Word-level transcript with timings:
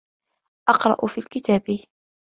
أَقْرَأُ 0.69 1.07
فِي 1.07 1.17
الْكِتَابِ. 1.17 1.79